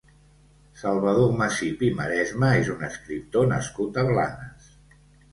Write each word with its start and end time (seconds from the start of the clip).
Salvador 0.83 1.33
Macip 1.41 1.83
i 1.87 1.89
Maresma 1.99 2.49
és 2.61 2.71
un 2.75 2.81
escriptor 2.87 3.45
nascut 3.51 4.01
a 4.03 4.07
Blanes. 4.09 4.73